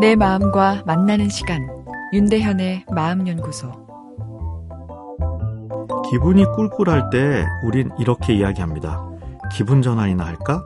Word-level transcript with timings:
내 0.00 0.16
마음과 0.16 0.82
만나는 0.86 1.28
시간 1.28 1.66
윤대현의 2.12 2.86
마음연구소 2.92 3.84
기분이 6.10 6.44
꿀꿀할 6.44 7.10
때 7.10 7.46
우린 7.64 7.90
이렇게 7.98 8.34
이야기합니다. 8.34 9.02
기분 9.52 9.82
전환이나 9.82 10.24
할까? 10.24 10.62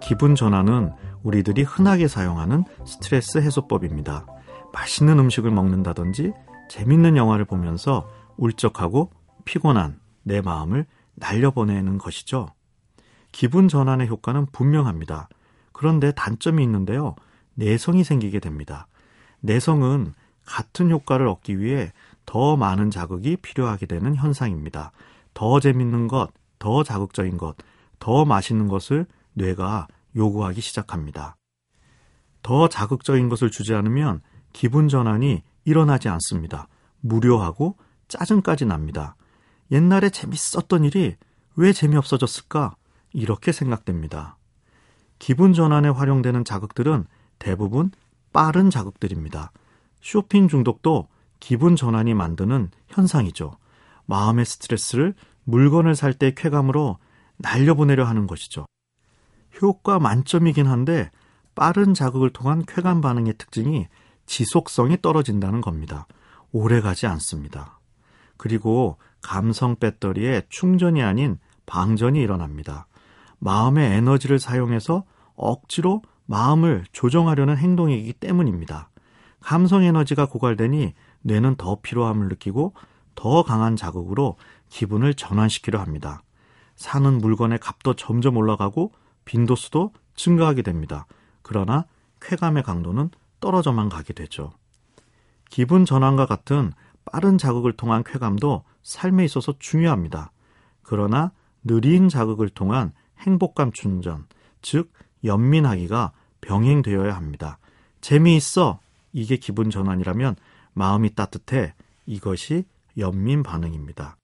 기분 0.00 0.34
전환은 0.34 0.92
우리들이 1.22 1.62
흔하게 1.62 2.08
사용하는 2.08 2.64
스트레스 2.84 3.38
해소법입니다. 3.38 4.26
맛있는 4.72 5.18
음식을 5.18 5.50
먹는다든지 5.50 6.32
재밌는 6.68 7.16
영화를 7.16 7.44
보면서 7.44 8.08
울적하고 8.36 9.10
피곤한 9.44 10.00
내 10.22 10.40
마음을 10.40 10.86
날려보내는 11.14 11.98
것이죠. 11.98 12.48
기분 13.34 13.66
전환의 13.66 14.06
효과는 14.06 14.46
분명합니다. 14.52 15.28
그런데 15.72 16.12
단점이 16.12 16.62
있는데요. 16.62 17.16
내성이 17.54 18.04
생기게 18.04 18.38
됩니다. 18.38 18.86
내성은 19.40 20.14
같은 20.46 20.88
효과를 20.88 21.26
얻기 21.26 21.58
위해 21.58 21.92
더 22.26 22.56
많은 22.56 22.92
자극이 22.92 23.38
필요하게 23.38 23.86
되는 23.86 24.14
현상입니다. 24.14 24.92
더 25.34 25.58
재밌는 25.58 26.06
것, 26.06 26.30
더 26.60 26.84
자극적인 26.84 27.36
것, 27.36 27.56
더 27.98 28.24
맛있는 28.24 28.68
것을 28.68 29.04
뇌가 29.32 29.88
요구하기 30.14 30.60
시작합니다. 30.60 31.36
더 32.40 32.68
자극적인 32.68 33.28
것을 33.28 33.50
주지 33.50 33.74
않으면 33.74 34.20
기분 34.52 34.86
전환이 34.86 35.42
일어나지 35.64 36.08
않습니다. 36.08 36.68
무료하고 37.00 37.78
짜증까지 38.06 38.66
납니다. 38.66 39.16
옛날에 39.72 40.10
재밌었던 40.10 40.84
일이 40.84 41.16
왜 41.56 41.72
재미없어졌을까? 41.72 42.76
이렇게 43.14 43.52
생각됩니다. 43.52 44.36
기분 45.18 45.54
전환에 45.54 45.88
활용되는 45.88 46.44
자극들은 46.44 47.06
대부분 47.38 47.90
빠른 48.32 48.68
자극들입니다. 48.68 49.52
쇼핑 50.02 50.48
중독도 50.48 51.08
기분 51.40 51.76
전환이 51.76 52.12
만드는 52.12 52.70
현상이죠. 52.88 53.52
마음의 54.06 54.44
스트레스를 54.44 55.14
물건을 55.44 55.94
살 55.94 56.12
때 56.14 56.34
쾌감으로 56.34 56.98
날려보내려 57.36 58.04
하는 58.04 58.26
것이죠. 58.26 58.66
효과 59.62 59.98
만점이긴 59.98 60.66
한데 60.66 61.10
빠른 61.54 61.94
자극을 61.94 62.30
통한 62.30 62.64
쾌감 62.66 63.00
반응의 63.00 63.34
특징이 63.38 63.86
지속성이 64.26 65.00
떨어진다는 65.00 65.60
겁니다. 65.60 66.06
오래 66.50 66.80
가지 66.80 67.06
않습니다. 67.06 67.78
그리고 68.36 68.98
감성 69.20 69.76
배터리에 69.76 70.42
충전이 70.48 71.02
아닌 71.02 71.38
방전이 71.66 72.20
일어납니다. 72.20 72.86
마음의 73.44 73.92
에너지를 73.98 74.38
사용해서 74.38 75.04
억지로 75.36 76.00
마음을 76.24 76.84
조정하려는 76.92 77.58
행동이기 77.58 78.14
때문입니다. 78.14 78.88
감성 79.40 79.82
에너지가 79.82 80.26
고갈되니 80.26 80.94
뇌는 81.20 81.56
더 81.56 81.78
피로함을 81.82 82.28
느끼고 82.28 82.72
더 83.14 83.42
강한 83.42 83.76
자극으로 83.76 84.36
기분을 84.70 85.12
전환시키려 85.12 85.78
합니다. 85.78 86.22
사는 86.74 87.18
물건의 87.18 87.58
값도 87.58 87.96
점점 87.96 88.38
올라가고 88.38 88.92
빈도수도 89.26 89.92
증가하게 90.14 90.62
됩니다. 90.62 91.06
그러나 91.42 91.84
쾌감의 92.22 92.62
강도는 92.62 93.10
떨어져만 93.40 93.90
가게 93.90 94.14
되죠. 94.14 94.52
기분 95.50 95.84
전환과 95.84 96.24
같은 96.24 96.72
빠른 97.04 97.36
자극을 97.36 97.74
통한 97.74 98.04
쾌감도 98.04 98.64
삶에 98.82 99.22
있어서 99.26 99.52
중요합니다. 99.58 100.32
그러나 100.82 101.32
느린 101.62 102.08
자극을 102.08 102.48
통한 102.48 102.94
행복감 103.18 103.72
충전, 103.72 104.26
즉 104.62 104.92
연민하기가 105.24 106.12
병행되어야 106.40 107.14
합니다. 107.14 107.58
재미있어 108.00 108.80
이게 109.12 109.36
기분 109.36 109.70
전환이라면 109.70 110.36
마음이 110.74 111.14
따뜻해 111.14 111.74
이것이 112.06 112.64
연민 112.98 113.42
반응입니다. 113.42 114.16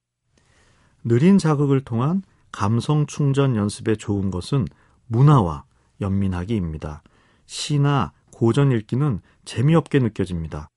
느린 1.04 1.38
자극을 1.38 1.80
통한 1.80 2.22
감성 2.52 3.06
충전 3.06 3.56
연습에 3.56 3.96
좋은 3.96 4.30
것은 4.30 4.66
문화와 5.06 5.64
연민하기입니다. 6.00 7.02
시나 7.46 8.12
고전 8.32 8.72
읽기는 8.72 9.20
재미없게 9.44 9.98
느껴집니다. 10.00 10.68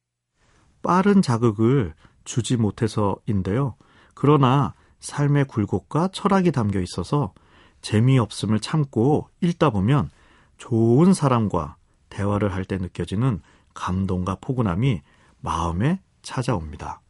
빠른 0.81 1.21
자극을 1.21 1.93
주지 2.23 2.57
못해서인데요. 2.57 3.75
그러나 4.13 4.73
삶의 4.99 5.45
굴곡과 5.45 6.09
철학이 6.09 6.51
담겨 6.51 6.79
있어서 6.79 7.33
재미없음을 7.83 8.59
참고 8.59 9.29
읽다 9.41 9.69
보면 9.69 10.09
좋은 10.57 11.13
사람과 11.13 11.75
대화를 12.09 12.53
할 12.53 12.65
때 12.65 12.77
느껴지는 12.77 13.41
감동과 13.73 14.37
포근함이 14.41 15.01
마음에 15.41 15.99
찾아옵니다. 16.21 17.01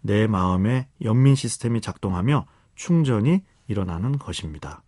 내 0.00 0.26
마음의 0.26 0.86
연민 1.02 1.34
시스템이 1.34 1.80
작동하며 1.80 2.46
충전이 2.76 3.42
일어나는 3.66 4.18
것입니다. 4.18 4.82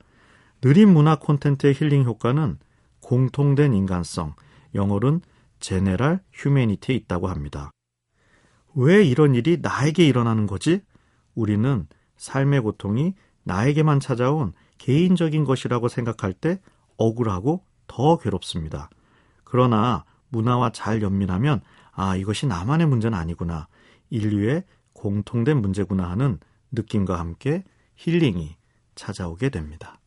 느린 0.61 0.93
문화 0.93 1.17
콘텐츠의 1.17 1.75
힐링 1.75 2.05
효과는 2.05 2.59
공통된 3.01 3.73
인간성, 3.73 4.35
영어로는 4.75 5.23
제네랄 5.59 6.21
휴메니티에 6.33 6.95
있다고 6.95 7.29
합니다. 7.29 7.71
왜 8.75 9.03
이런 9.05 9.35
일이 9.35 9.59
나에게 9.61 10.07
일어나는 10.07 10.47
거지? 10.47 10.83
우리는 11.35 11.87
삶의 12.17 12.61
고통이 12.61 13.15
나에게만 13.45 14.01
찾아온 14.01 14.53
개인적인 14.81 15.45
것이라고 15.45 15.89
생각할 15.89 16.33
때 16.33 16.59
억울하고 16.97 17.63
더 17.87 18.17
괴롭습니다. 18.17 18.89
그러나 19.45 20.05
문화와 20.31 20.71
잘 20.71 21.03
연민하면 21.03 21.61
아, 21.93 22.17
이것이 22.17 22.47
나만의 22.47 22.87
문제는 22.87 23.17
아니구나. 23.17 23.69
인류의 24.09 24.65
공통된 24.95 25.61
문제구나 25.61 26.09
하는 26.11 26.39
느낌과 26.73 27.19
함께 27.19 27.63
힐링이 27.97 28.57
찾아오게 28.95 29.51
됩니다. 29.51 30.01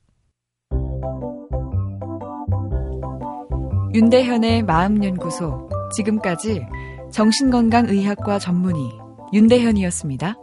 윤대현의 3.94 4.64
마음연구소. 4.64 5.70
지금까지 5.96 6.66
정신건강의학과 7.12 8.40
전문의 8.40 8.92
윤대현이었습니다. 9.34 10.36